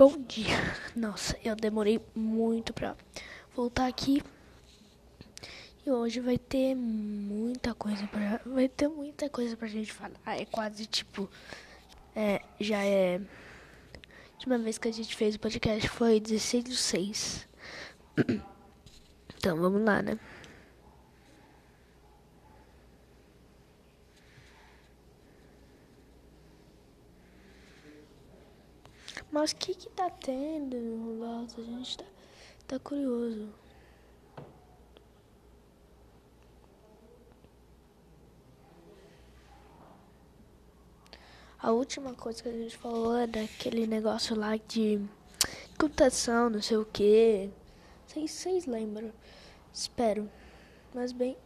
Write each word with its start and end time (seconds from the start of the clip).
Bom 0.00 0.16
dia. 0.22 0.56
Nossa, 0.96 1.36
eu 1.44 1.54
demorei 1.54 2.00
muito 2.14 2.72
pra 2.72 2.96
voltar 3.54 3.86
aqui. 3.86 4.22
E 5.84 5.90
hoje 5.90 6.20
vai 6.20 6.38
ter 6.38 6.74
muita 6.74 7.74
coisa 7.74 8.06
pra. 8.06 8.40
Vai 8.46 8.66
ter 8.66 8.88
muita 8.88 9.28
coisa 9.28 9.54
pra 9.58 9.68
gente 9.68 9.92
falar. 9.92 10.16
É 10.24 10.46
quase 10.46 10.86
tipo. 10.86 11.28
É, 12.16 12.40
já 12.58 12.82
é. 12.82 13.16
A 13.16 14.32
última 14.36 14.56
vez 14.56 14.78
que 14.78 14.88
a 14.88 14.90
gente 14.90 15.14
fez 15.14 15.34
o 15.34 15.38
podcast 15.38 15.86
foi 15.90 16.18
16 16.18 16.64
de 16.64 16.76
6. 16.78 17.48
Então 19.36 19.58
vamos 19.58 19.84
lá, 19.84 20.00
né? 20.00 20.18
Mas 29.30 29.52
o 29.52 29.56
que 29.56 29.74
que 29.74 29.88
tá 29.90 30.10
tendo 30.10 30.76
Lotus? 31.18 31.58
A 31.58 31.62
gente 31.62 31.98
tá, 31.98 32.04
tá 32.66 32.78
curioso. 32.78 33.48
A 41.62 41.72
última 41.72 42.14
coisa 42.14 42.42
que 42.42 42.48
a 42.48 42.52
gente 42.52 42.76
falou 42.76 43.16
é 43.18 43.26
daquele 43.26 43.86
negócio 43.86 44.34
lá 44.34 44.56
de 44.56 44.98
computação, 45.78 46.48
não 46.50 46.62
sei 46.62 46.78
o 46.78 46.86
que. 46.86 47.50
Vocês 48.06 48.66
lembram? 48.66 49.12
Espero. 49.72 50.28
Mas 50.94 51.12
bem, 51.12 51.36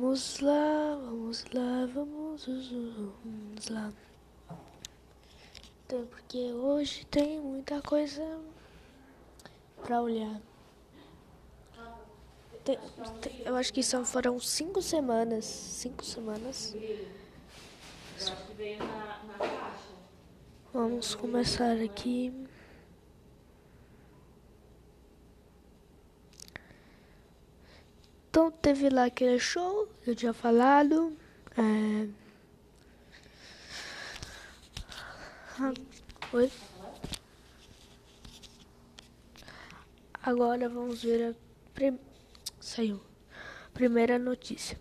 Vamos 0.00 0.40
lá, 0.40 0.98
vamos 1.04 1.44
lá, 1.52 1.86
vamos, 1.92 2.46
vamos 2.46 3.68
lá. 3.68 3.92
Então, 5.84 6.06
porque 6.06 6.38
hoje 6.54 7.04
tem 7.04 7.38
muita 7.38 7.82
coisa 7.82 8.40
pra 9.84 10.00
olhar. 10.00 10.40
Tem, 12.64 12.78
tem, 13.20 13.42
eu 13.44 13.54
acho 13.56 13.74
que 13.74 13.82
só 13.82 14.02
foram 14.02 14.40
cinco 14.40 14.80
semanas. 14.80 15.44
Cinco 15.44 16.02
semanas. 16.02 16.74
Vamos 20.72 21.14
começar 21.14 21.76
aqui. 21.76 22.32
Então 28.40 28.50
teve 28.52 28.88
lá 28.88 29.04
aquele 29.04 29.38
show 29.38 29.86
eu 30.06 30.16
tinha 30.16 30.32
falado. 30.32 31.14
É... 31.58 32.08
Ah, 35.58 35.74
oi? 36.32 36.50
Agora 40.22 40.70
vamos 40.70 41.02
ver 41.02 41.22
a 41.22 41.34
prim... 41.74 41.98
saiu 42.58 42.98
primeira 43.74 44.18
notícia. 44.18 44.80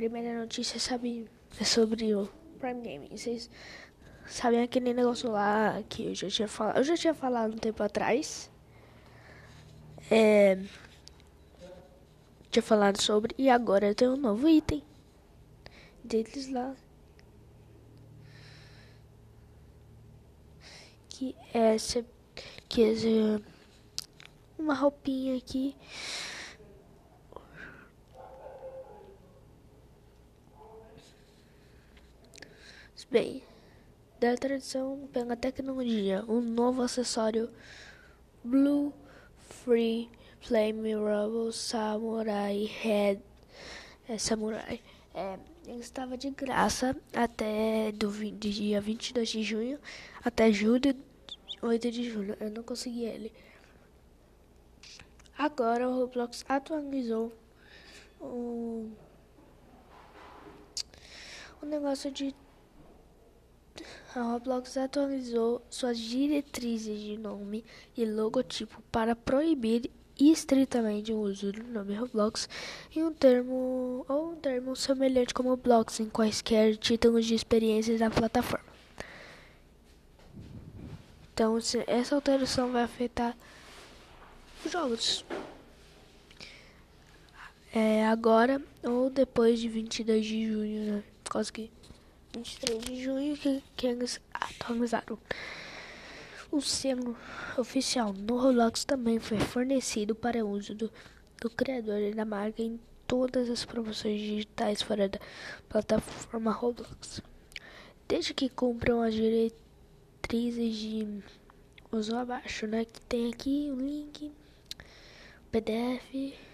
Primeira 0.00 0.40
notícia 0.40 0.80
sabe, 0.80 1.28
é 1.60 1.64
sobre 1.64 2.14
o 2.14 2.26
Prime 2.58 2.80
Gaming. 2.80 3.10
Vocês 3.10 3.50
sabem 4.26 4.62
aquele 4.62 4.94
negócio 4.94 5.30
lá 5.30 5.82
que 5.90 6.06
eu 6.06 6.14
já 6.14 6.30
tinha 6.30 6.48
falado. 6.48 6.78
Eu 6.78 6.84
já 6.84 6.96
tinha 6.96 7.12
falado 7.12 7.52
um 7.52 7.58
tempo 7.58 7.82
atrás. 7.82 8.50
É, 10.10 10.58
tinha 12.50 12.62
falado 12.62 12.98
sobre. 12.98 13.34
E 13.36 13.50
agora 13.50 13.94
tem 13.94 14.08
um 14.08 14.16
novo 14.16 14.48
item 14.48 14.82
deles 16.02 16.50
lá. 16.50 16.74
Que 21.10 21.36
é 21.52 21.74
essa. 21.74 22.02
Que 22.70 22.84
é 22.84 23.40
uma 24.58 24.72
roupinha 24.72 25.36
aqui. 25.36 25.76
Bem, 33.10 33.42
da 34.20 34.36
tradição 34.36 35.08
pela 35.12 35.34
tecnologia, 35.34 36.24
um 36.28 36.40
novo 36.40 36.80
acessório 36.80 37.50
Blue 38.44 38.94
Free 39.64 40.08
Flame 40.40 40.94
Rubble 40.94 41.52
Samurai 41.52 42.66
Head 42.66 43.20
é, 44.08 44.16
Samurai 44.16 44.80
é, 45.12 45.40
estava 45.80 46.16
de 46.16 46.30
graça 46.30 46.94
até 47.12 47.90
do 47.90 48.12
dia 48.38 48.80
22 48.80 49.28
de 49.28 49.42
junho 49.42 49.80
até 50.24 50.52
julho 50.52 50.94
8 51.60 51.90
de 51.90 52.08
julho. 52.08 52.36
Eu 52.38 52.50
não 52.50 52.62
consegui 52.62 53.06
ele. 53.06 53.32
Agora 55.36 55.88
o 55.88 55.96
Roblox 55.96 56.44
atualizou 56.48 57.32
o, 58.20 58.88
o 61.60 61.66
negócio 61.66 62.08
de 62.12 62.32
a 64.14 64.22
Roblox 64.22 64.76
atualizou 64.76 65.62
suas 65.70 65.98
diretrizes 65.98 67.00
de 67.00 67.16
nome 67.16 67.64
e 67.96 68.04
logotipo 68.04 68.82
para 68.90 69.14
proibir 69.14 69.90
estritamente 70.18 71.12
o 71.12 71.20
uso 71.20 71.52
do 71.52 71.62
nome 71.62 71.94
Roblox 71.94 72.48
em 72.94 73.04
um 73.04 73.12
termo 73.12 74.04
ou 74.08 74.32
um 74.32 74.36
termo 74.36 74.74
semelhante 74.74 75.32
como 75.32 75.56
Blocks 75.56 76.00
em 76.00 76.10
quaisquer 76.10 76.76
títulos 76.76 77.24
de 77.24 77.34
experiências 77.34 78.00
da 78.00 78.10
plataforma. 78.10 78.68
Então, 81.32 81.56
essa 81.86 82.14
alteração 82.14 82.70
vai 82.70 82.82
afetar 82.82 83.34
os 84.64 84.72
jogos. 84.72 85.24
É 87.72 88.04
agora 88.06 88.60
ou 88.82 89.08
depois 89.08 89.60
de 89.60 89.68
22 89.68 90.26
de 90.26 90.52
junho, 90.52 90.92
né? 90.96 91.04
Quase 91.30 91.52
que 91.52 91.70
23 92.32 92.84
de 92.84 93.02
junho 93.02 93.36
que, 93.36 93.62
atualizaram. 94.32 95.18
O 96.50 96.60
selo 96.60 97.16
oficial 97.58 98.12
no 98.12 98.36
Roblox 98.36 98.84
também 98.84 99.18
foi 99.18 99.38
fornecido 99.38 100.14
para 100.14 100.44
uso 100.44 100.74
do, 100.74 100.92
do 101.40 101.50
criador 101.50 102.14
da 102.14 102.24
marca 102.24 102.62
em 102.62 102.80
todas 103.06 103.48
as 103.50 103.64
promoções 103.64 104.20
digitais 104.20 104.82
fora 104.82 105.08
da 105.08 105.18
plataforma 105.68 106.52
Roblox. 106.52 107.20
Desde 108.08 108.34
que 108.34 108.48
cumpram 108.48 109.02
as 109.02 109.14
diretrizes 109.14 110.76
de 110.76 111.22
uso 111.92 112.16
abaixo, 112.16 112.66
né? 112.66 112.84
Que 112.84 113.00
tem 113.02 113.28
aqui 113.28 113.68
o 113.72 113.76
link, 113.76 114.32
PDF 115.50 116.49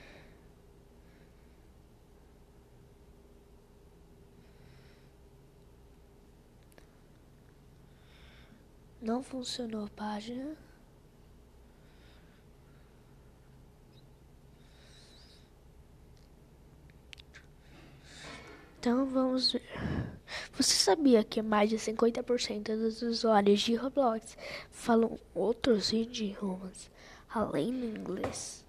Não 9.07 9.23
funcionou 9.23 9.85
a 9.85 9.91
página. 9.91 10.57
Então 18.81 19.07
vamos 19.07 19.53
ver. 19.53 19.63
Você 20.55 20.75
sabia 20.75 21.23
que 21.23 21.41
mais 21.41 21.71
de 21.71 21.77
50% 21.77 22.65
dos 22.77 23.01
usuários 23.03 23.61
de 23.61 23.77
Roblox 23.77 24.37
falam 24.73 25.17
outros 25.33 25.93
idiomas 25.93 26.91
além 27.33 27.71
do 27.79 27.87
inglês? 27.87 28.65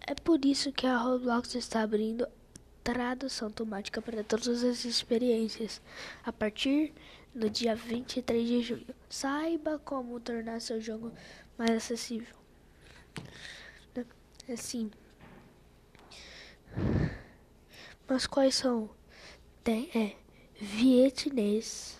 É 0.00 0.16
por 0.16 0.44
isso 0.44 0.72
que 0.72 0.84
a 0.84 0.98
Roblox 0.98 1.54
está 1.54 1.82
abrindo 1.82 2.26
tradução 2.82 3.46
automática 3.46 4.02
para 4.02 4.24
todas 4.24 4.64
as 4.64 4.84
experiências 4.84 5.80
a 6.24 6.32
partir 6.32 6.92
no 7.34 7.50
dia 7.50 7.74
23 7.74 8.46
de 8.46 8.62
junho. 8.62 8.94
Saiba 9.08 9.78
como 9.78 10.20
tornar 10.20 10.60
seu 10.60 10.80
jogo 10.80 11.12
mais 11.58 11.70
acessível. 11.70 12.34
Assim. 14.48 14.90
Mas 18.06 18.26
quais 18.26 18.54
são? 18.54 18.90
tem 19.64 19.88
é 19.94 20.14
vietnês, 20.60 21.98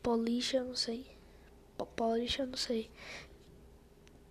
polish, 0.00 0.54
eu 0.54 0.64
não 0.64 0.76
sei, 0.76 1.04
polish, 1.96 2.38
eu 2.38 2.46
não 2.46 2.56
sei, 2.56 2.88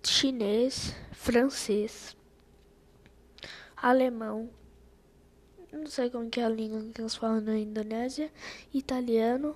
chinês, 0.01 0.95
francês, 1.11 2.15
alemão, 3.75 4.49
não 5.73 5.87
sei 5.87 6.09
como 6.09 6.29
que 6.29 6.39
é 6.39 6.45
a 6.45 6.49
língua 6.49 6.81
que 6.93 7.01
eles 7.01 7.15
falam 7.15 7.41
na 7.41 7.57
Indonésia, 7.57 8.31
italiano, 8.73 9.55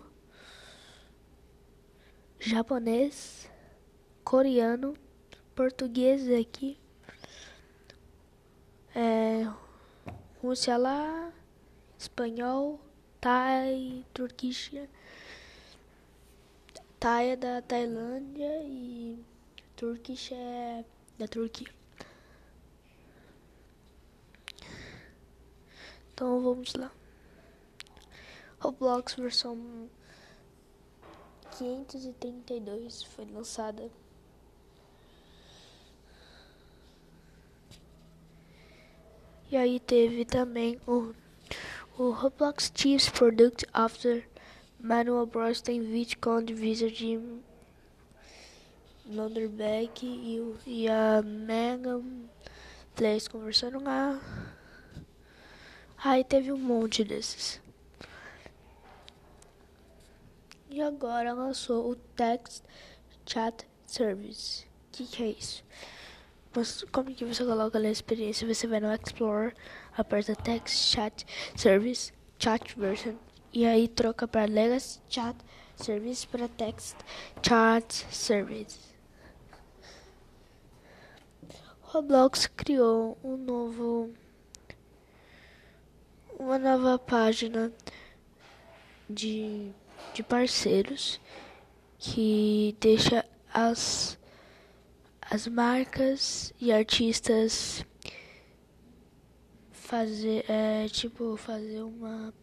japonês, 2.40 3.50
coreano, 4.24 4.96
português 5.56 6.28
aqui, 6.30 6.78
é, 8.96 9.48
Rússia 10.42 10.76
lá, 10.76 11.32
espanhol, 11.98 12.80
Thai, 13.22 14.04
Turquia, 14.14 14.90
Thai 17.00 17.30
é 17.30 17.36
da 17.36 17.62
Tailândia 17.62 18.64
e 18.64 19.24
Turkish 19.76 20.32
é 20.32 20.84
da 21.20 21.28
Turquia. 21.28 21.77
Então 26.18 26.42
vamos 26.42 26.74
lá. 26.74 26.92
Roblox 28.60 29.14
versão 29.14 29.88
532 31.60 33.04
foi 33.04 33.26
lançada. 33.26 33.88
E 39.52 39.56
aí 39.56 39.80
teve 39.80 40.26
também 40.26 40.82
o, 40.88 41.14
o 42.00 42.10
Roblox 42.10 42.72
Chiefs 42.74 43.10
Product 43.10 43.68
After 43.72 44.28
Manuel 44.80 45.28
Bros 45.28 45.62
tem 45.62 45.84
vídeo 45.84 46.18
com 46.20 46.32
a 46.32 46.42
divisa 46.42 46.90
de 46.90 47.22
Lunderbeck 49.06 50.04
e, 50.04 50.40
o, 50.40 50.58
e 50.66 50.90
a 50.90 51.22
Megan 51.22 52.02
Place 52.96 53.30
conversando 53.30 53.84
lá. 53.84 54.20
Aí 56.10 56.24
teve 56.24 56.54
um 56.54 56.58
monte 56.58 57.04
desses. 57.04 57.60
E 60.70 60.82
agora 60.82 61.34
lançou 61.34 61.92
o 61.92 61.98
Text 61.98 62.64
Chat 63.26 63.68
Service. 63.86 64.64
O 64.64 64.92
que, 64.94 65.06
que 65.06 65.24
é 65.24 65.28
isso? 65.32 65.66
Mas 66.56 66.86
como 66.94 67.14
que 67.14 67.26
você 67.26 67.44
coloca 67.44 67.78
ali 67.78 67.88
a 67.88 67.92
experiência? 67.92 68.48
Você 68.48 68.68
vai 68.68 68.80
no 68.80 68.88
Explorer, 68.94 69.54
aperta 69.98 70.34
Text 70.34 70.96
Chat 70.96 71.26
Service, 71.58 72.14
Chat 72.40 72.80
Version, 72.80 73.16
e 73.52 73.66
aí 73.66 73.90
troca 73.90 74.26
para 74.26 74.46
Legacy 74.46 75.02
Chat 75.10 75.36
Service 75.76 76.26
para 76.26 76.48
Text 76.48 76.96
Chat 77.46 78.08
Service. 78.16 78.80
Roblox 81.82 82.48
criou 82.48 83.18
um 83.22 83.36
novo 83.36 84.14
uma 86.40 86.60
nova 86.60 87.00
página 87.00 87.72
de, 89.10 89.72
de 90.14 90.22
parceiros 90.22 91.20
que 91.98 92.76
deixa 92.80 93.26
as, 93.52 94.20
as 95.22 95.48
marcas 95.48 96.54
e 96.60 96.72
artistas 96.72 97.84
fazer 99.72 100.46
é, 100.50 100.88
tipo 100.90 101.38
fazer 101.38 101.82
uma 101.82 102.34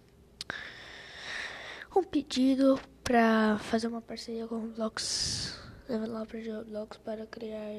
um 1.95 2.03
pedido 2.03 2.81
para 3.05 3.59
fazer 3.59 3.87
uma 3.87 4.01
parceria 4.01 4.49
com 4.49 4.59
Roblox 4.59 5.57
developer 5.89 6.43
de 6.43 6.51
Roblox 6.51 6.97
para 6.99 7.27
criar 7.27 7.71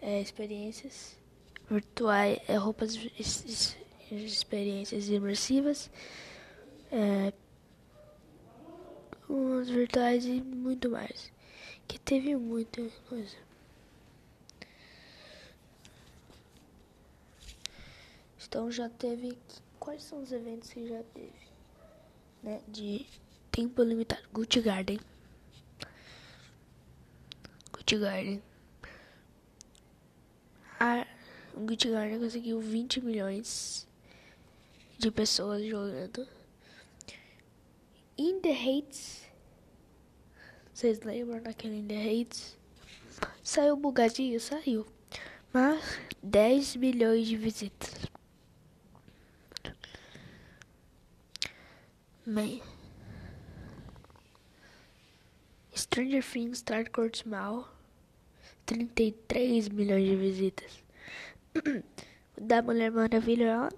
é, 0.00 0.20
experiências 0.22 1.18
virtuais 1.68 2.38
é, 2.48 2.56
roupas 2.56 2.96
experiências 4.22 5.08
imersivas, 5.08 5.90
é, 6.90 7.32
umas 9.28 9.68
virtuais 9.68 10.24
e 10.24 10.40
muito 10.40 10.90
mais. 10.90 11.32
Que 11.86 11.98
teve 11.98 12.36
muita 12.36 12.82
coisa. 13.08 13.36
Então 18.54 18.70
já 18.70 18.88
teve. 18.88 19.36
Quais 19.80 20.02
são 20.04 20.22
os 20.22 20.30
eventos 20.30 20.72
que 20.72 20.86
já 20.86 21.02
teve? 21.12 21.32
Né? 22.42 22.60
De 22.68 23.04
tempo 23.50 23.82
limitado. 23.82 24.22
Gucci 24.32 24.60
Garden. 24.60 25.00
Gucci 27.72 27.98
Garden. 27.98 28.42
A 30.78 31.06
Gucci 31.56 31.90
Garden 31.90 32.20
conseguiu 32.20 32.60
20 32.60 33.00
milhões 33.00 33.86
de 34.98 35.10
pessoas 35.10 35.64
jogando. 35.64 36.26
In 38.16 38.40
the 38.40 38.52
Hates. 38.52 39.24
Vocês 40.72 41.00
lembram 41.00 41.42
daquele 41.42 41.78
In 41.78 41.86
the 41.86 41.96
Hates? 41.96 42.56
Saiu 43.42 43.76
bugadinho? 43.76 44.40
Saiu. 44.40 44.86
Mas 45.52 45.98
10 46.22 46.76
milhões 46.76 47.26
de 47.26 47.36
visitas. 47.36 48.06
Man. 52.26 52.60
Stranger 55.76 56.22
Things 56.22 56.58
Start 56.58 56.90
Court 56.90 57.24
Mal. 57.26 57.68
33 58.66 59.68
milhões 59.68 60.04
de 60.04 60.16
visitas. 60.16 60.82
da 62.40 62.62
Mulher 62.62 62.90
Maravilha 62.90 63.68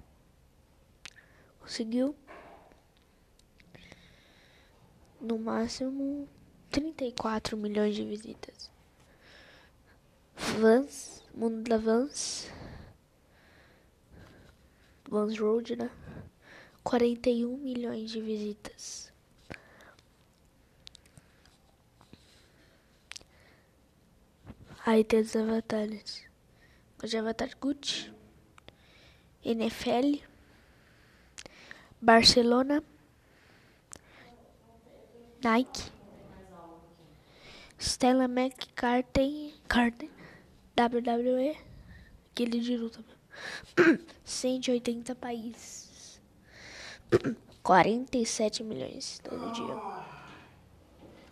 conseguiu 1.67 2.15
no 5.21 5.37
máximo 5.37 6.29
34 6.71 7.57
milhões 7.57 7.97
de 7.97 8.05
visitas. 8.05 8.71
Vans, 10.37 11.25
Mundo 11.35 11.69
da 11.69 11.77
Vans, 11.77 12.49
Vans 15.11 15.37
Road, 15.37 15.75
né? 15.75 15.91
41 16.85 17.57
milhões 17.57 18.13
de 18.13 18.21
visitas. 18.21 19.13
Aí 24.85 25.03
tem 25.03 25.21
os 25.21 25.35
avatares. 25.35 26.25
Os 27.03 27.13
avatar 27.13 27.51
Gucci, 27.59 28.13
NFL, 29.45 30.26
Barcelona, 32.01 32.83
Nike, 35.43 35.91
Stella 37.79 38.25
McCartney, 38.29 39.55
Cartney, 39.67 40.11
WWE, 40.79 41.57
aquele 42.31 42.61
de 42.61 42.77
luta, 42.77 43.03
180 44.25 45.15
países, 45.17 46.21
47 47.63 48.63
milhões 48.63 49.19
todo 49.25 49.53
dia. 49.53 49.75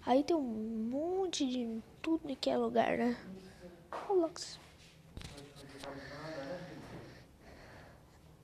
Aí 0.07 0.25
tem 0.25 0.35
um 0.35 0.89
monte 0.91 1.47
de 1.47 1.83
tudo 2.01 2.35
que 2.37 2.49
é 2.49 2.57
lugar, 2.57 2.97
né? 2.97 3.17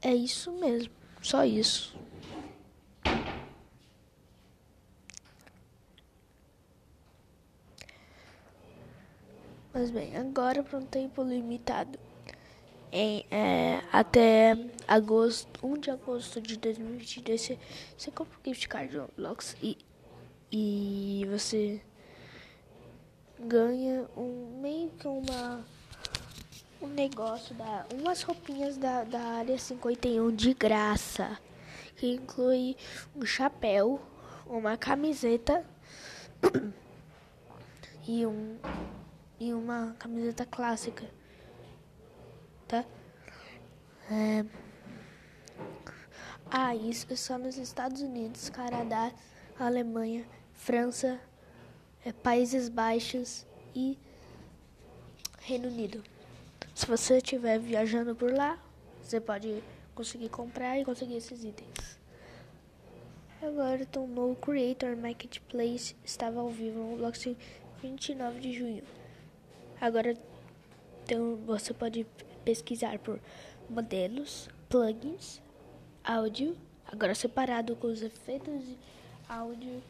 É 0.02 0.14
isso 0.14 0.52
mesmo, 0.52 0.92
só 1.22 1.44
isso. 1.44 1.98
Mas 9.72 9.88
bem, 9.90 10.16
agora 10.16 10.64
para 10.64 10.78
um 10.78 10.84
tempo 10.84 11.22
limitado. 11.22 11.96
Em, 12.90 13.24
é, 13.30 13.80
até 13.92 14.58
agosto, 14.86 15.64
1 15.64 15.78
de 15.78 15.90
agosto 15.92 16.40
de 16.40 16.56
2022, 16.56 17.40
você, 17.40 17.58
você 17.96 18.10
compra 18.10 18.36
o 18.36 18.48
gift 18.48 18.68
card 18.68 18.92
do 18.92 19.02
Roblox 19.02 19.56
e, 19.62 19.78
e 20.50 21.24
você 21.30 21.80
ganha 23.38 24.06
um, 24.16 24.58
meio 24.60 24.90
que 24.90 25.06
uma 25.06 25.64
um 26.82 26.88
negócio 26.88 27.54
da 27.54 27.86
umas 27.94 28.22
roupinhas 28.22 28.76
da, 28.76 29.04
da 29.04 29.20
área 29.20 29.56
51 29.56 30.34
de 30.34 30.52
graça 30.52 31.38
que 31.96 32.14
inclui 32.14 32.76
um 33.14 33.24
chapéu, 33.24 34.00
uma 34.46 34.76
camiseta 34.76 35.64
e 38.08 38.26
um 38.26 38.58
e 39.40 39.52
uma 39.52 39.96
camiseta 39.98 40.44
clássica, 40.44 41.10
tá? 42.68 42.84
É, 44.10 44.44
Ah, 46.52 46.74
isso 46.74 47.06
é 47.08 47.14
só 47.14 47.38
nos 47.38 47.56
Estados 47.56 48.02
Unidos, 48.02 48.50
Canadá, 48.50 49.12
Alemanha, 49.56 50.26
França, 50.52 51.20
é, 52.04 52.12
Países 52.12 52.68
Baixos 52.68 53.46
e 53.72 53.96
Reino 55.42 55.68
Unido. 55.68 56.02
Se 56.74 56.86
você 56.86 57.18
estiver 57.18 57.56
viajando 57.60 58.16
por 58.16 58.32
lá, 58.32 58.58
você 59.00 59.20
pode 59.20 59.62
conseguir 59.94 60.28
comprar 60.28 60.76
e 60.76 60.84
conseguir 60.84 61.18
esses 61.18 61.44
itens. 61.44 62.00
Agora, 63.40 63.82
então, 63.82 64.08
no 64.08 64.34
Creator 64.34 64.96
Marketplace 64.96 65.94
estava 66.04 66.40
ao 66.40 66.50
vivo 66.50 66.80
no 66.80 66.90
Roblox 66.90 67.28
29 67.80 68.40
de 68.40 68.52
junho. 68.52 68.99
Agora, 69.80 70.14
então, 71.04 71.36
você 71.46 71.72
pode 71.72 72.06
pesquisar 72.44 72.98
por 72.98 73.18
modelos, 73.68 74.48
plugins, 74.68 75.40
áudio, 76.04 76.56
agora 76.86 77.14
separado 77.14 77.74
com 77.76 77.86
os 77.86 78.02
efeitos 78.02 78.64
de 78.64 78.76
áudio 79.28 79.82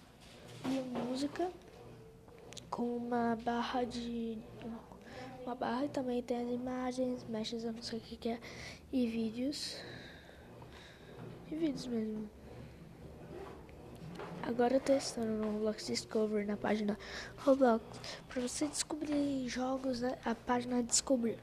e 0.64 0.80
música, 0.99 1.50
com 2.70 2.97
uma 2.97 3.37
barra 3.37 3.85
de 3.85 4.38
uma 5.44 5.54
barra 5.54 5.87
e 5.87 5.88
também 5.88 6.23
tem 6.23 6.37
as 6.37 6.50
imagens, 6.50 7.25
mechas, 7.28 7.64
eu 7.64 7.73
não 7.73 7.82
sei 7.82 7.99
o 7.99 8.02
que, 8.02 8.16
que 8.16 8.28
é, 8.28 8.38
e 8.92 9.06
vídeos. 9.09 9.76
E 11.50 11.56
vídeos 11.56 11.87
mesmo. 11.87 12.30
Agora 14.42 14.80
testando 14.80 15.32
no 15.32 15.52
Roblox 15.52 15.87
Discover 15.87 16.47
na 16.47 16.56
página 16.56 16.99
Roblox. 17.38 17.85
Para 18.28 18.42
você 18.42 18.66
descobrir 18.66 19.49
jogos, 19.49 20.00
né, 20.00 20.18
a 20.25 20.35
página 20.35 20.82
Descobrir. 20.82 21.38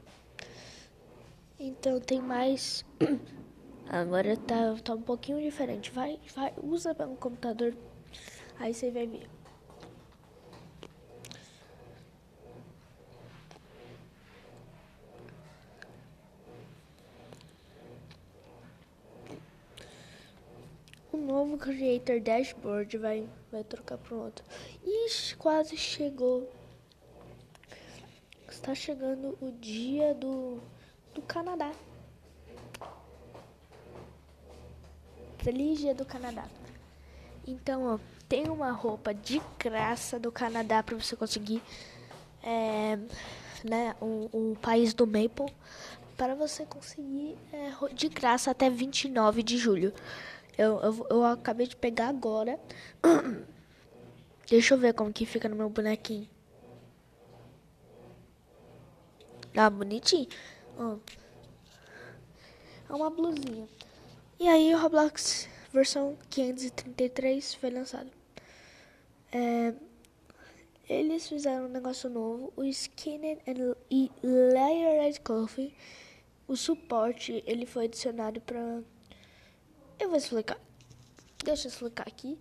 Então 1.58 2.00
tem 2.00 2.20
mais. 2.20 2.84
Agora 3.88 4.36
tá, 4.36 4.74
tá 4.84 4.94
um 4.94 5.02
pouquinho 5.02 5.40
diferente. 5.40 5.90
Vai, 5.90 6.20
vai, 6.34 6.52
usa 6.62 6.94
pelo 6.94 7.16
computador. 7.16 7.74
Aí 8.58 8.74
você 8.74 8.90
vai 8.90 9.06
ver. 9.06 9.28
Novo 21.28 21.58
Creator 21.58 22.20
Dashboard 22.20 22.96
vai, 22.96 23.28
vai 23.52 23.62
trocar 23.62 23.98
para 23.98 24.16
outro. 24.16 24.44
Ixi, 24.82 25.36
quase 25.36 25.76
chegou. 25.76 26.50
Está 28.50 28.74
chegando 28.74 29.36
o 29.40 29.52
dia 29.52 30.14
do, 30.14 30.58
do 31.14 31.20
Canadá. 31.22 31.70
Feliz 35.38 35.78
dia 35.78 35.94
do 35.94 36.06
Canadá. 36.06 36.46
Então, 37.46 37.94
ó, 37.94 37.98
tem 38.26 38.48
uma 38.48 38.72
roupa 38.72 39.12
de 39.12 39.40
graça 39.58 40.18
do 40.18 40.32
Canadá 40.32 40.82
para 40.82 40.96
você 40.96 41.14
conseguir. 41.14 41.62
É, 42.42 42.98
né, 43.64 43.94
um, 44.00 44.28
um 44.32 44.54
país 44.54 44.94
do 44.94 45.06
Maple 45.06 45.52
para 46.16 46.34
você 46.34 46.64
conseguir 46.64 47.36
é, 47.52 47.72
de 47.92 48.08
graça 48.08 48.50
até 48.50 48.70
29 48.70 49.42
de 49.42 49.58
julho. 49.58 49.92
Eu, 50.58 50.80
eu, 50.80 51.06
eu 51.08 51.24
acabei 51.24 51.68
de 51.68 51.76
pegar 51.76 52.08
agora. 52.08 52.58
Deixa 54.50 54.74
eu 54.74 54.78
ver 54.78 54.92
como 54.92 55.12
que 55.12 55.24
fica 55.24 55.48
no 55.48 55.54
meu 55.56 55.70
bonequinho. 55.70 56.28
Ah, 59.56 59.70
bonitinho. 59.70 60.28
É 62.88 62.92
uma 62.92 63.08
blusinha. 63.08 63.68
E 64.40 64.48
aí 64.48 64.74
o 64.74 64.78
Roblox 64.78 65.48
versão 65.72 66.16
533 66.30 67.54
foi 67.54 67.70
lançado. 67.70 68.10
É, 69.30 69.74
eles 70.88 71.28
fizeram 71.28 71.66
um 71.66 71.68
negócio 71.68 72.08
novo, 72.08 72.52
o 72.56 72.64
Skinned 72.64 73.40
and, 73.46 73.76
e 73.90 74.10
Layered 74.22 75.20
Coffee. 75.20 75.74
O 76.46 76.56
suporte 76.56 77.44
ele 77.46 77.66
foi 77.66 77.84
adicionado 77.84 78.40
para 78.40 78.82
eu 79.98 80.08
vou 80.08 80.16
explicar. 80.16 80.58
Deixa 81.44 81.66
eu 81.66 81.70
explicar 81.70 82.06
aqui. 82.06 82.38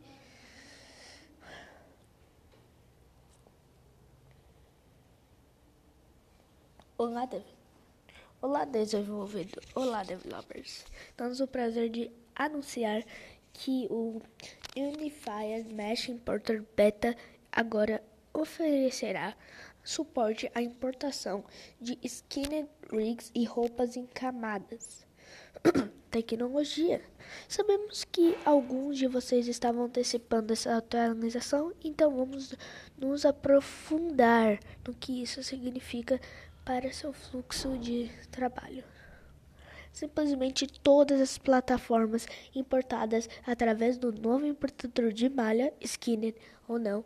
Olá, 6.98 7.26
dev... 7.26 7.44
Olá, 8.42 8.66
desenvolvedor. 8.66 9.64
Olá, 9.76 10.04
developers. 10.04 10.86
Temos 11.16 11.40
o 11.40 11.48
prazer 11.48 11.90
de 11.90 12.12
anunciar 12.36 13.04
que 13.54 13.88
o 13.90 14.22
Unified 14.76 15.74
Mesh 15.74 16.10
Importer 16.10 16.64
Beta 16.76 17.16
agora 17.52 18.04
oferecerá 18.34 19.36
suporte 19.84 20.52
à 20.54 20.62
importação 20.62 21.44
de 21.80 21.98
skinned 22.04 22.70
rigs 22.92 23.32
e 23.34 23.46
roupas 23.46 23.96
em 23.96 24.06
camadas. 24.06 25.06
tecnologia. 26.10 27.02
Sabemos 27.48 28.04
que 28.04 28.38
alguns 28.46 28.98
de 28.98 29.08
vocês 29.08 29.48
estavam 29.48 29.86
antecipando 29.86 30.54
essa 30.54 30.78
atualização, 30.78 31.74
então 31.84 32.16
vamos 32.16 32.54
nos 32.98 33.26
aprofundar 33.26 34.60
no 34.86 34.94
que 34.94 35.22
isso 35.22 35.44
significa 35.44 36.20
para 36.66 36.92
seu 36.92 37.14
fluxo 37.14 37.78
de 37.78 38.12
trabalho. 38.32 38.84
Simplesmente 39.92 40.68
todas 40.68 41.20
as 41.20 41.38
plataformas 41.38 42.28
importadas 42.54 43.30
através 43.46 43.98
do 43.98 44.12
novo 44.12 44.46
importador 44.46 45.12
de 45.12 45.28
malha, 45.30 45.74
Skinner 45.82 46.36
ou 46.68 46.78
não, 46.78 47.04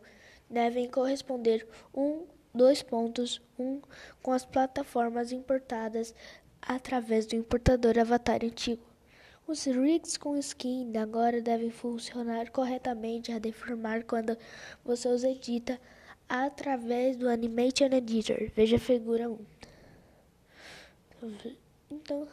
devem 0.50 0.88
corresponder 0.90 1.66
um, 1.94 2.26
dois 2.54 2.82
pontos, 2.82 3.40
um 3.58 3.80
com 4.20 4.32
as 4.32 4.44
plataformas 4.44 5.32
importadas 5.32 6.14
através 6.60 7.24
do 7.26 7.34
importador 7.34 7.98
Avatar 7.98 8.44
antigo. 8.44 8.91
Os 9.46 9.64
rigs 9.64 10.16
com 10.16 10.36
skin 10.36 10.96
agora 10.96 11.42
devem 11.42 11.70
funcionar 11.70 12.50
corretamente 12.50 13.32
a 13.32 13.38
deformar 13.38 14.04
quando 14.04 14.36
você 14.84 15.08
os 15.08 15.24
edita 15.24 15.80
através 16.28 17.16
do 17.16 17.28
Animation 17.28 17.86
Editor. 17.86 18.50
Veja 18.54 18.76
a 18.76 18.80
figura 18.80 19.28
1. 19.28 19.38
Então. 21.90 22.26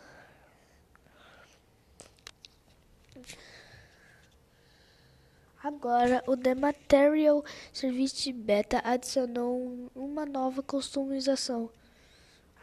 Agora, 5.61 6.23
o 6.25 6.37
The 6.37 6.55
Material 6.55 7.43
Service 7.73 8.31
Beta 8.31 8.81
adicionou 8.83 9.91
uma 9.93 10.25
nova 10.25 10.63
customização. 10.63 11.69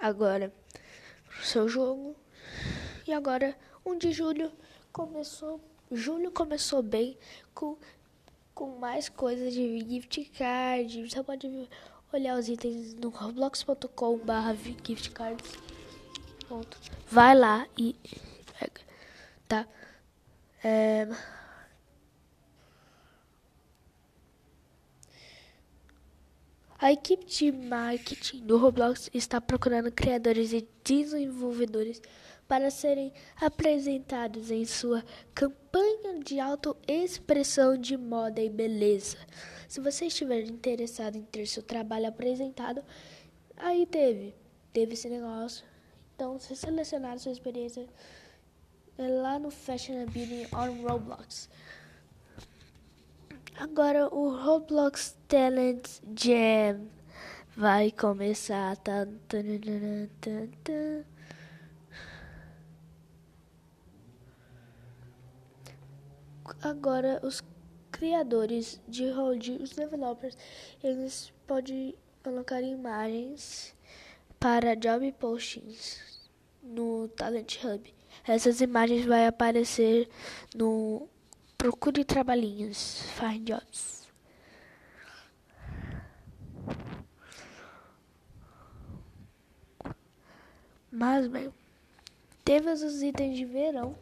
Agora, 0.00 0.50
seu 1.42 1.68
jogo. 1.68 2.16
E 3.06 3.12
agora, 3.12 3.54
1 3.86 3.98
de 3.98 4.12
julho 4.12 4.50
começou, 4.92 5.60
julho 5.92 6.32
começou 6.32 6.82
bem 6.82 7.16
com 7.54 7.76
com 8.52 8.78
mais 8.78 9.08
coisas 9.10 9.52
de 9.52 9.78
gift 9.80 10.24
card. 10.36 11.08
Você 11.08 11.22
pode 11.22 11.68
olhar 12.10 12.36
os 12.38 12.48
itens 12.48 12.94
no 12.94 13.10
roblox.com/gift 13.10 15.10
cards. 15.10 15.52
Pronto. 16.48 16.78
Vai 17.10 17.36
lá 17.36 17.68
e 17.76 17.94
pega, 18.58 18.80
tá? 19.46 19.68
É... 20.64 21.06
A 26.78 26.92
equipe 26.92 27.26
de 27.26 27.52
marketing 27.52 28.46
do 28.46 28.58
Roblox 28.58 29.10
está 29.12 29.40
procurando 29.40 29.90
criadores 29.90 30.52
e 30.52 30.68
desenvolvedores 30.84 32.00
para 32.48 32.70
serem 32.70 33.12
apresentados 33.40 34.50
em 34.50 34.64
sua 34.64 35.04
campanha 35.34 36.20
de 36.22 36.38
autoexpressão 36.38 37.76
de 37.76 37.96
moda 37.96 38.40
e 38.40 38.48
beleza. 38.48 39.18
Se 39.68 39.80
você 39.80 40.06
estiver 40.06 40.42
interessado 40.42 41.16
em 41.16 41.22
ter 41.22 41.46
seu 41.46 41.62
trabalho 41.62 42.08
apresentado, 42.08 42.82
aí 43.56 43.84
teve, 43.86 44.34
teve 44.72 44.94
esse 44.94 45.08
negócio. 45.08 45.64
Então, 46.14 46.38
se 46.38 46.54
selecionar 46.54 47.18
sua 47.18 47.32
experiência 47.32 47.86
é 48.96 49.08
lá 49.08 49.38
no 49.38 49.50
Fashion 49.50 50.06
Beauty 50.06 50.48
on 50.54 50.82
Roblox. 50.88 51.48
Agora 53.58 54.14
o 54.14 54.36
Roblox 54.36 55.16
Talent 55.28 55.86
Jam 56.14 56.86
vai 57.56 57.90
começar. 57.90 58.76
Agora 66.62 67.20
os 67.22 67.42
criadores 67.90 68.80
de 68.86 69.10
road, 69.10 69.52
os 69.62 69.70
developers, 69.70 70.36
eles 70.82 71.32
podem 71.46 71.94
colocar 72.22 72.60
imagens 72.60 73.74
para 74.38 74.76
job 74.76 75.10
postings 75.12 76.30
no 76.62 77.08
Talent 77.08 77.64
Hub. 77.64 77.94
essas 78.26 78.60
imagens 78.60 79.04
vai 79.06 79.26
aparecer 79.26 80.08
no 80.54 81.08
Procure 81.56 82.04
Trabalhinhos, 82.04 83.02
Find 83.18 83.48
Jobs. 83.48 84.06
Mas, 90.90 91.26
bem, 91.26 91.52
teve 92.44 92.70
os 92.70 93.02
itens 93.02 93.36
de 93.36 93.44
verão 93.44 93.94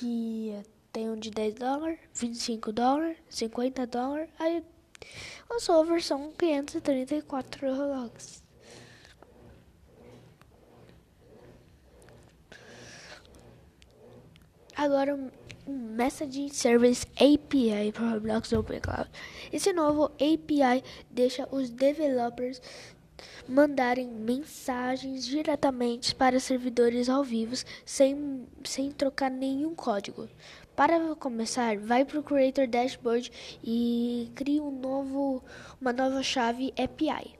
que 0.00 0.58
tem 0.90 1.10
um 1.10 1.16
de 1.16 1.30
10 1.30 1.54
dólares, 1.56 1.98
25 2.14 2.72
dólares, 2.72 3.18
50 3.28 3.86
dólares, 3.86 4.30
aí 4.38 4.64
lançou 5.48 5.82
a 5.82 5.84
versão 5.84 6.32
534 6.38 7.68
Roblox. 7.68 8.42
Agora, 14.74 15.14
um 15.14 15.30
Messaging 15.70 16.48
Service 16.48 17.06
API 17.16 17.92
para 17.92 18.12
Roblox 18.12 18.50
Open 18.54 18.80
Cloud. 18.80 19.10
Esse 19.52 19.74
novo 19.74 20.04
API 20.04 20.82
deixa 21.10 21.46
os 21.54 21.68
developers 21.68 22.62
mandarem 23.48 24.08
mensagens 24.08 25.26
diretamente 25.26 26.14
para 26.14 26.40
servidores 26.40 27.08
ao 27.08 27.24
vivo 27.24 27.54
sem, 27.84 28.46
sem 28.64 28.90
trocar 28.90 29.30
nenhum 29.30 29.74
código. 29.74 30.28
Para 30.76 31.14
começar, 31.16 31.76
vai 31.78 32.04
para 32.04 32.18
o 32.18 32.22
Creator 32.22 32.66
Dashboard 32.66 33.30
e 33.62 34.30
crie 34.34 34.60
um 34.60 34.70
novo, 34.70 35.44
uma 35.80 35.92
nova 35.92 36.22
chave 36.22 36.72
API. 36.78 37.38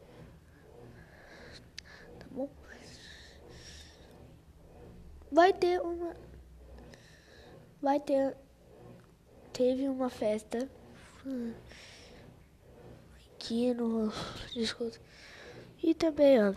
Tá 2.19 2.27
bom? 2.31 2.49
Vai 5.31 5.53
ter 5.53 5.81
uma 5.81 6.15
vai 7.81 7.99
ter 7.99 8.37
teve 9.53 9.89
uma 9.89 10.11
festa 10.11 10.69
aqui 13.37 13.73
no 13.73 14.13
Discord 14.53 15.01
e 15.83 15.95
também 15.95 16.43
ó 16.43 16.55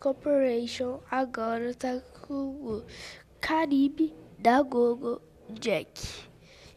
Corporation 0.00 0.98
agora 1.10 1.74
tá 1.74 2.00
com 2.22 2.34
o 2.34 2.82
Caribe 3.38 4.14
da 4.38 4.62
Google 4.62 5.20
Jack. 5.50 5.90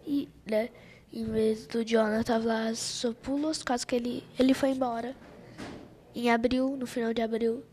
E 0.06 0.28
né 0.46 0.70
em 1.12 1.24
vez 1.24 1.66
do 1.68 1.86
Jonathan 1.86 2.40
Vlas 2.40 2.80
Sopulos 2.80 3.64
caso 3.64 3.88
que 3.88 3.96
ele 3.96 4.24
ele 4.38 4.54
foi 4.54 4.72
embora 4.72 5.16
em 6.14 6.30
abril 6.30 6.76
no 6.76 6.86
final 6.86 7.14
de 7.14 7.22
abril. 7.22 7.64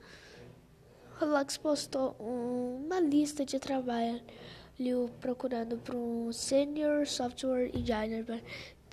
Roblox 1.19 1.57
postou 1.59 2.17
uma 2.19 3.01
lista 3.01 3.45
de 3.45 3.59
trabalho 3.59 4.23
procurando 5.21 5.77
por 5.79 5.95
um 5.95 6.33
Senior 6.33 7.07
Software 7.07 7.71
Engineer 7.75 8.25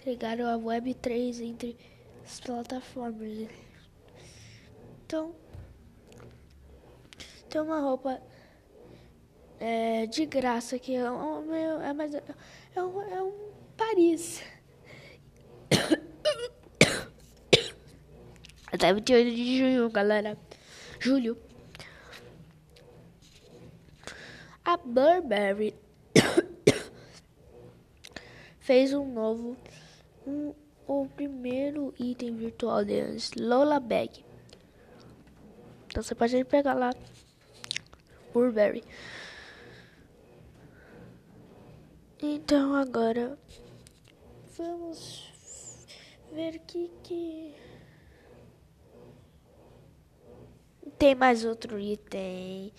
entregar 0.07 0.39
a 0.39 0.55
Web 0.55 0.93
3 0.93 1.41
entre 1.41 1.75
as 2.23 2.39
plataformas. 2.39 3.49
Então, 5.05 5.35
tem 7.49 7.59
uma 7.59 7.81
roupa 7.81 8.21
é, 9.59 10.05
de 10.05 10.25
graça 10.25 10.77
aqui, 10.77 10.95
é, 10.95 11.11
um, 11.11 11.53
é, 11.53 11.91
mais, 11.91 12.15
é, 12.15 12.23
um, 12.77 13.01
é 13.01 13.21
um 13.21 13.51
Paris. 13.75 14.41
Até 18.71 18.93
28 18.93 19.35
de 19.35 19.57
junho, 19.57 19.89
galera. 19.89 20.37
Julho. 20.99 21.37
A 24.63 24.77
Burberry 24.77 25.75
fez 28.59 28.93
um 28.93 29.11
novo, 29.11 29.57
um, 30.27 30.53
o 30.85 31.07
primeiro 31.07 31.93
item 31.97 32.35
virtual 32.35 32.83
deles, 32.83 33.31
Lola 33.35 33.79
Bag. 33.79 34.23
Então 35.87 36.03
você 36.03 36.13
pode 36.13 36.43
pegar 36.45 36.73
lá, 36.73 36.93
Burberry. 38.33 38.83
Então 42.21 42.75
agora 42.75 43.39
vamos 44.57 45.25
ver 46.33 46.59
que 46.59 46.91
que 47.03 47.55
tem 50.97 51.15
mais 51.15 51.45
outro 51.45 51.79
item. 51.79 52.73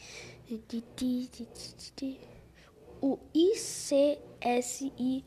O 3.00 3.18
ICSI 3.32 5.24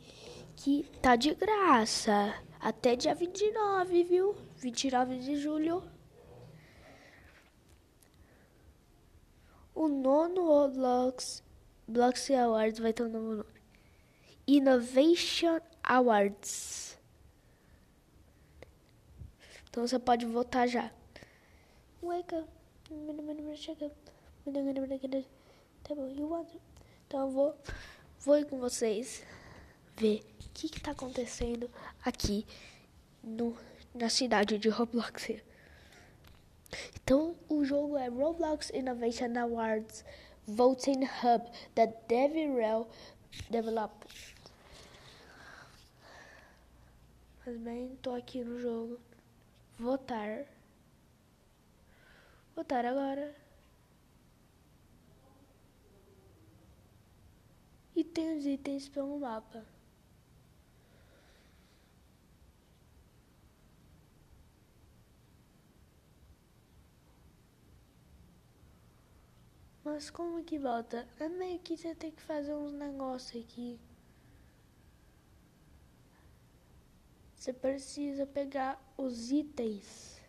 que 0.64 0.84
tá 1.02 1.16
de 1.16 1.34
graça 1.34 2.36
até 2.60 2.96
dia 2.96 3.16
29, 3.16 4.04
viu? 4.04 4.36
29 4.58 5.18
de 5.18 5.36
julho. 5.36 5.84
O 9.74 9.88
nono 9.88 10.46
Roblox 10.46 11.44
Blox 11.88 12.30
Awards 12.30 12.80
vai 12.80 12.94
ter 12.94 13.04
um 13.04 13.10
novo 13.10 13.36
nome. 13.38 13.62
Innovation 14.46 15.60
Awards. 15.84 16.96
Então 19.68 19.88
você 19.88 19.98
pode 19.98 20.28
votar 20.28 20.68
já. 20.68 20.92
Wake 22.04 22.36
up. 22.36 22.48
Tá 25.84 25.96
bom, 25.96 26.08
eu 26.08 26.48
Então 27.08 27.22
eu 27.22 27.30
vou, 27.32 27.56
vou 28.20 28.38
ir 28.38 28.46
com 28.46 28.60
vocês 28.60 29.24
ver 30.02 30.26
o 30.44 30.50
que, 30.52 30.68
que 30.68 30.82
tá 30.82 30.92
acontecendo 30.92 31.70
aqui 32.04 32.44
no, 33.24 33.56
na 33.94 34.10
cidade 34.10 34.58
de 34.58 34.68
Roblox. 34.68 35.30
Então 36.96 37.36
o 37.48 37.64
jogo 37.64 37.96
é 37.98 38.08
Roblox 38.08 38.72
Innovation 38.72 39.38
Awards 39.38 40.04
Voting 40.48 41.04
Hub 41.04 41.52
da 41.76 41.86
DevRel 42.08 42.88
Develop. 43.52 43.94
Mas 47.46 47.58
bem, 47.58 47.96
tô 48.02 48.16
aqui 48.16 48.44
no 48.44 48.60
jogo. 48.60 49.00
Votar. 49.78 50.46
Votar 52.56 52.86
agora. 52.86 53.36
e 58.02 58.04
tem 58.04 58.36
os 58.36 58.46
itens 58.48 58.90
pelo 58.90 59.20
mapa. 59.20 59.64
Mas 69.84 70.10
como 70.10 70.44
que 70.44 70.60
volta? 70.60 71.08
É 71.20 71.28
meio 71.28 71.60
que 71.60 71.76
você 71.76 71.96
tem 71.96 72.12
que 72.12 72.22
fazer 72.22 72.54
uns 72.54 72.74
negócios 72.74 73.44
aqui. 73.44 73.80
Você 77.36 77.52
precisa 77.52 78.26
pegar 78.28 78.80
os 78.96 79.32
itens. 79.32 80.22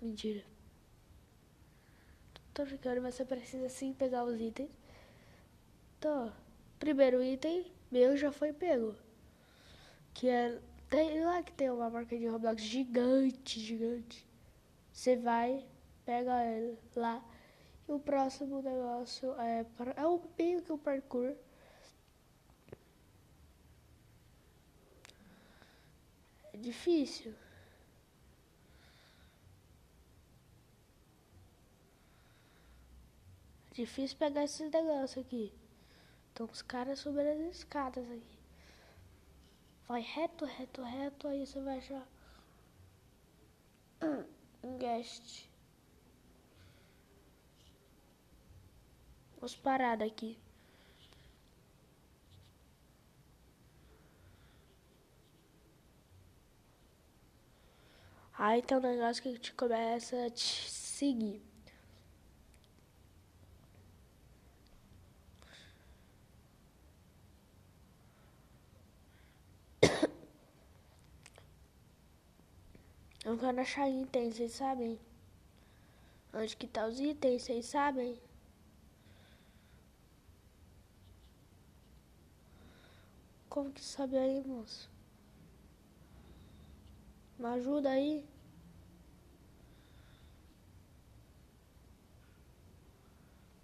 Mentira. 0.00 0.44
Tô 2.54 2.64
ficando, 2.64 3.02
mas 3.02 3.14
você 3.14 3.24
precisa 3.24 3.68
sim 3.68 3.92
pegar 3.92 4.24
os 4.24 4.40
itens. 4.40 4.70
Então, 5.98 6.32
primeiro 6.78 7.22
item 7.22 7.70
meu 7.90 8.16
já 8.16 8.32
foi 8.32 8.52
pego. 8.52 8.96
Que 10.14 10.28
é. 10.28 10.58
Tem 10.88 11.24
lá 11.24 11.42
que 11.42 11.52
tem 11.52 11.70
uma 11.70 11.90
marca 11.90 12.16
de 12.16 12.26
Roblox 12.26 12.62
gigante, 12.62 13.60
gigante. 13.60 14.26
Você 14.92 15.16
vai, 15.16 15.64
pega 16.04 16.44
ele 16.44 16.78
lá. 16.96 17.22
E 17.88 17.92
o 17.92 17.98
próximo 17.98 18.62
negócio 18.62 19.32
é. 19.40 19.66
É 19.96 20.06
o 20.06 20.20
meio 20.38 20.62
que 20.62 20.72
o 20.72 20.78
parkour. 20.78 21.34
É 26.52 26.56
difícil. 26.56 27.34
É 33.70 33.74
difícil 33.74 34.16
pegar 34.18 34.44
esses 34.44 34.70
negócios 34.70 35.24
aqui. 35.24 35.52
Então 36.32 36.46
os 36.46 36.62
caras 36.62 37.00
subiram 37.00 37.32
as 37.48 37.56
escadas 37.56 38.04
aqui. 38.10 38.38
Vai 39.86 40.00
reto, 40.00 40.44
reto, 40.44 40.82
reto, 40.82 41.28
aí 41.28 41.46
você 41.46 41.60
vai 41.60 41.78
achar 41.78 42.08
um 44.62 44.78
guest. 44.78 45.53
Vamos 49.44 49.56
parar 49.56 49.98
daqui. 49.98 50.38
Aí 58.38 58.62
tem 58.62 58.78
um 58.78 58.80
negócio 58.80 59.22
que 59.22 59.38
te 59.38 59.52
começa 59.52 60.24
a 60.24 60.30
te 60.30 60.70
seguir. 60.70 61.42
Eu 73.26 73.36
quero 73.36 73.60
achar 73.60 73.90
itens, 73.90 74.36
vocês 74.36 74.52
sabem? 74.52 74.98
Onde 76.32 76.56
que 76.56 76.66
tá 76.66 76.86
os 76.86 76.98
itens, 76.98 77.42
vocês 77.42 77.66
sabem? 77.66 78.18
Como 83.54 83.70
que 83.70 83.84
sabe 83.84 84.18
aí, 84.18 84.42
moço? 84.44 84.90
Me 87.38 87.46
ajuda 87.46 87.88
aí. 87.88 88.26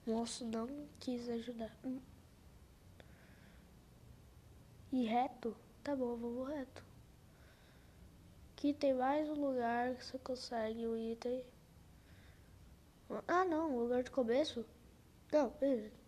Moço 0.07 0.45
não 0.45 0.69
quis 1.01 1.29
ajudar. 1.29 1.77
Hum. 1.85 2.01
E 4.93 5.07
reto? 5.07 5.57
Tá 5.83 5.97
bom, 5.97 6.15
vamos 6.17 6.49
reto. 6.49 6.85
Aqui 8.53 8.73
tem 8.73 8.95
mais 8.95 9.29
um 9.29 9.45
lugar 9.45 9.97
que 9.97 10.05
você 10.05 10.19
consegue 10.21 10.87
o 10.87 10.97
item. 10.97 11.45
Ah, 13.27 13.45
não, 13.45 13.77
lugar 13.77 14.05
de 14.05 14.11
começo? 14.13 14.65
Não, 15.33 15.51
beleza. 15.59 16.00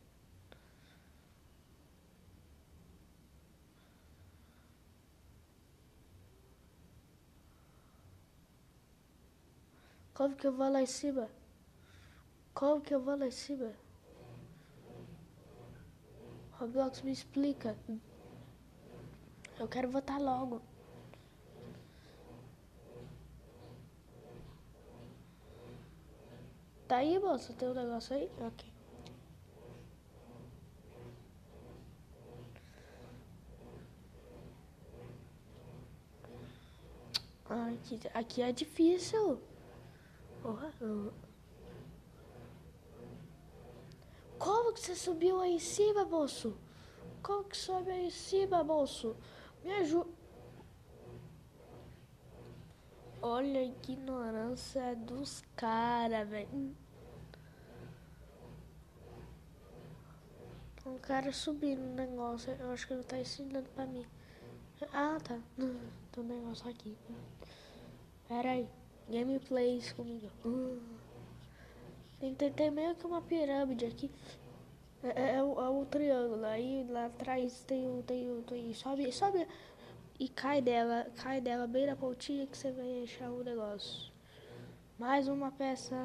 Como 10.15 10.37
que 10.37 10.47
eu 10.47 10.53
vou 10.53 10.71
lá 10.71 10.83
em 10.83 10.87
cima? 10.87 11.29
Como 12.55 12.81
que 12.83 12.95
eu 12.95 13.01
vou 13.01 13.17
lá 13.17 13.27
em 13.27 13.31
cima? 13.31 13.73
Roblox, 16.53 17.03
me 17.03 17.11
explica. 17.13 17.77
Eu 19.59 19.67
quero 19.69 19.91
votar 19.91 20.21
logo. 20.21 20.61
Tá 26.87 26.99
aí, 26.99 27.19
moça? 27.19 27.55
Tem 27.55 27.69
um 27.69 27.75
negócio 27.75 28.15
aí? 28.15 28.31
Ok. 28.39 28.71
Aqui, 37.49 38.01
aqui 38.15 38.43
é 38.43 38.53
difícil. 38.53 39.52
Como 44.39 44.73
que 44.73 44.81
você 44.81 44.97
subiu 44.97 45.41
aí 45.41 45.55
em 45.55 45.59
cima, 45.59 46.05
moço? 46.05 46.57
Como 47.23 47.45
que 47.45 47.57
sobe 47.57 47.91
aí 47.91 48.07
em 48.07 48.11
cima, 48.11 48.65
moço? 48.65 49.17
Me 49.63 49.73
ajuda. 49.75 50.11
Olha 53.21 53.61
a 53.61 53.65
ignorância 53.65 54.97
dos 54.97 55.45
caras, 55.55 56.29
velho. 56.29 56.75
Um 60.85 60.99
cara 60.99 61.33
subindo 61.33 61.81
no 61.81 61.95
negócio. 61.95 62.53
Eu 62.59 62.73
acho 62.73 62.85
que 62.89 62.93
ele 62.95 63.05
tá 63.05 63.17
ensinando 63.17 63.69
pra 63.71 63.87
mim. 63.87 64.05
Ah, 64.93 65.19
tá. 65.23 65.39
Tem 65.57 66.25
um 66.25 66.27
negócio 66.27 66.69
aqui. 66.69 66.99
Pera 68.27 68.51
aí. 68.51 68.69
Gameplays 69.09 69.93
comigo. 69.93 70.29
Tem, 72.21 72.35
tem, 72.35 72.71
meio 72.71 72.95
que 72.95 73.07
uma 73.07 73.21
pirâmide 73.21 73.87
aqui. 73.87 74.11
É, 75.03 75.09
é, 75.09 75.35
é, 75.37 75.43
um, 75.43 75.83
é 75.83 75.85
triângulo. 75.87 76.45
Aí 76.45 76.87
lá 76.89 77.07
atrás 77.07 77.65
tem 77.65 77.89
um. 77.89 78.03
Tem 78.03 78.31
um 78.31 78.43
tem, 78.43 78.73
sobe, 78.73 79.11
sobe 79.13 79.47
e 80.19 80.29
cai 80.29 80.63
dela. 80.63 81.07
Cai 81.17 81.41
dela 81.41 81.67
bem 81.67 81.87
na 81.87 81.97
pontinha 81.97 82.47
que 82.47 82.57
você 82.57 82.71
vai 82.71 83.03
achar 83.03 83.31
o 83.31 83.41
um 83.41 83.45
negócio. 83.45 84.13
Mais 84.99 85.27
uma 85.27 85.51
peça. 85.51 85.97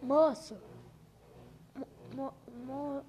Moço. 0.00 0.56
Mo, 2.14 2.32
mo, 2.64 3.04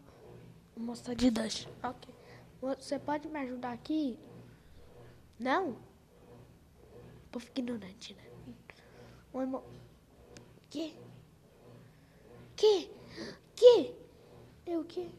moça 0.80 1.16
de 1.16 1.30
Dash. 1.30 1.68
Ok. 1.84 2.14
Você 2.62 2.98
pode 3.00 3.28
me 3.28 3.40
ajudar 3.40 3.74
aqui? 3.74 4.18
Não? 5.40 5.78
Povo 7.32 7.46
ignorante, 7.56 8.14
né? 8.14 8.24
Oi, 9.34 9.46
mo... 9.46 9.64
Que? 10.70 10.98
Que? 12.56 12.92
Que? 13.56 13.96
Eu 14.66 14.84
que? 14.84 15.10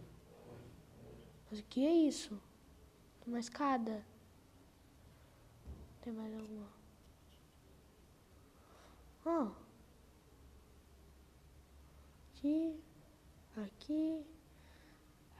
Mas 1.51 1.61
o 1.61 1.65
que 1.65 1.87
é 1.87 1.93
isso? 1.93 2.41
Uma 3.27 3.41
escada? 3.41 4.05
Tem 6.03 6.13
mais 6.13 6.35
alguma? 6.35 6.69
Oh 9.25 9.71
aqui, 12.41 12.75
aqui, 13.57 14.25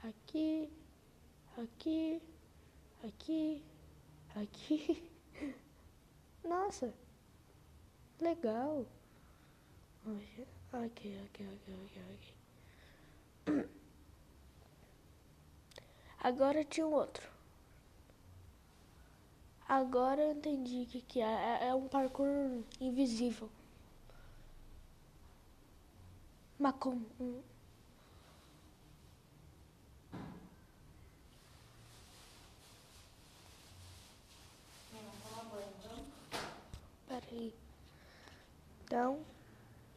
aqui, 0.03 0.71
aqui, 1.57 2.23
aqui, 3.05 3.65
aqui. 4.35 5.11
Nossa, 6.45 6.93
legal. 8.21 8.87
Ok, 10.07 10.47
ok, 10.73 11.19
ok, 11.25 11.47
ok, 11.57 12.03
ok. 13.47 13.71
Agora 16.23 16.65
tinha 16.65 16.87
um 16.87 16.93
outro. 16.93 17.29
Agora 19.69 20.21
eu 20.21 20.33
entendi 20.33 20.83
o 20.83 20.87
que, 20.87 21.01
que 21.01 21.21
é. 21.21 21.25
é. 21.63 21.69
É 21.69 21.75
um 21.75 21.89
parkour 21.89 22.29
invisível. 22.81 23.49
Mas 26.59 26.75
como? 26.79 27.07
Peraí. 37.21 37.55
Então, 38.85 39.25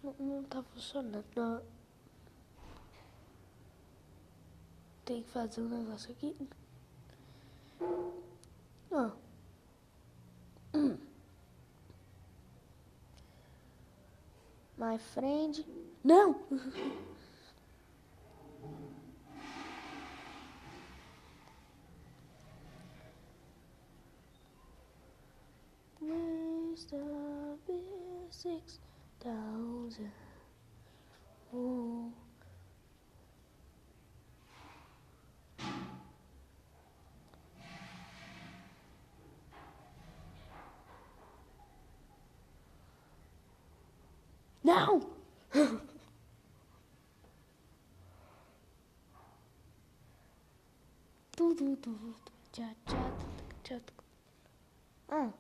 não, 0.04 0.16
não 0.20 0.44
tá 0.44 0.62
funcionando. 0.64 1.64
Tem 5.06 5.24
que 5.24 5.30
fazer 5.30 5.62
um 5.62 5.70
negócio 5.70 6.12
aqui. 6.12 6.36
Ó. 8.92 9.12
Hum. 10.74 10.98
My 14.78 14.98
friend. 14.98 15.66
Não! 16.04 16.40
thousand. 29.24 30.12
Oh. 31.54 32.12
Não! 44.64 45.02
tudo, 51.36 51.76
tudo, 51.78 52.16
tchá, 52.52 52.74
tchá, 52.86 53.12
tchá, 53.64 53.80
Ah, 55.10 55.32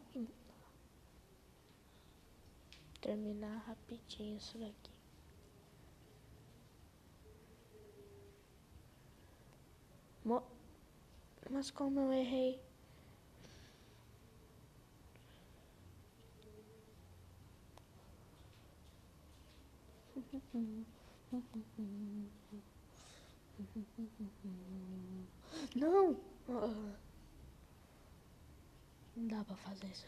terminar 3.03 3.57
rapidinho 3.67 4.37
isso 4.37 4.57
daqui. 4.57 4.91
Mo 10.23 10.41
Mas 11.51 11.69
como 11.69 11.99
eu 11.99 12.13
errei? 12.13 12.61
Não! 25.75 26.17
Não 29.15 29.27
dá 29.27 29.43
pra 29.43 29.55
fazer 29.57 29.87
isso 29.87 30.07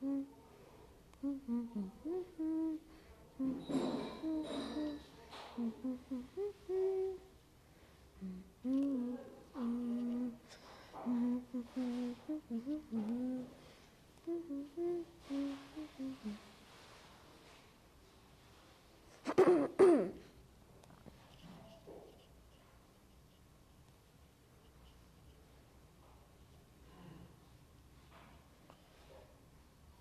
daqui. 0.00 0.39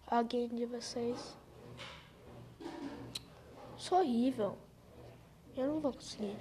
Alguém 0.10 0.48
de 0.48 0.66
vocês? 0.66 1.38
Sou 3.78 4.00
horrível. 4.00 4.58
Eu 5.56 5.68
não 5.68 5.80
vou 5.80 5.94
conseguir. 5.94 6.36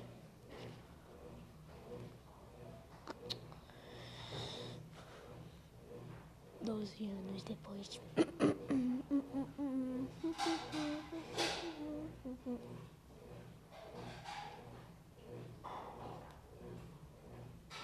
Doze 6.63 7.05
anos 7.05 7.43
depois. 7.43 8.01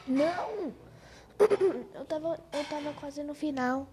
Não! 0.07 0.73
Eu 1.95 2.05
tava, 2.07 2.41
eu 2.53 2.65
tava 2.71 2.93
quase 2.95 3.23
no 3.23 3.35
final. 3.35 3.87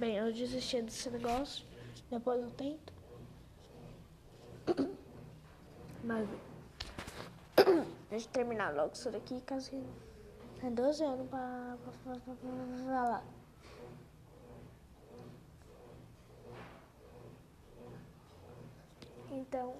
Bem, 0.00 0.16
eu 0.16 0.32
desisti 0.32 0.80
desse 0.80 1.10
negócio. 1.10 1.62
Depois 2.10 2.40
eu 2.40 2.50
tento. 2.52 2.90
Mas. 6.02 6.26
Deixa 8.08 8.26
eu 8.26 8.32
terminar 8.32 8.74
logo 8.74 8.94
isso 8.94 9.10
daqui, 9.10 9.38
caso 9.42 9.70
é 10.62 10.70
12 10.70 11.04
anos 11.04 11.28
pra, 11.28 11.76
pra, 11.84 12.14
pra, 12.14 12.34
pra 12.34 12.34
falar. 12.86 13.24
Então, 19.30 19.74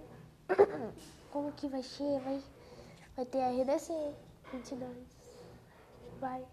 como 1.33 1.50
que 1.52 1.66
vai 1.66 1.83
ser? 1.83 2.20
Vai, 2.20 2.44
vai 3.16 3.24
ter 3.24 3.38
RDC 3.38 4.14
22. 4.52 4.90
Vai. 6.20 6.44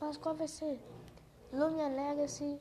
Mas 0.00 0.16
qual 0.16 0.34
vai 0.34 0.48
ser? 0.48 0.80
Lumia 1.54 1.86
Legacy, 1.86 2.58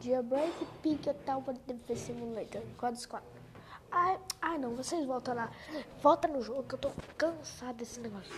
Jailbreak, 0.00 0.66
Pink 0.82 1.10
Hotel 1.10 1.42
para 1.42 1.54
TV 1.54 1.94
Simulator. 1.94 2.62
Qual 2.78 2.90
dos 2.90 3.04
quatro? 3.04 3.28
Ai, 3.90 4.18
ai 4.40 4.58
não, 4.58 4.74
vocês 4.74 5.04
voltam 5.04 5.34
lá. 5.34 5.52
Volta 6.02 6.26
no 6.26 6.40
jogo 6.40 6.62
que 6.62 6.74
eu 6.74 6.78
tô 6.78 6.90
cansado 7.18 7.76
desse 7.76 8.00
negócio. 8.00 8.32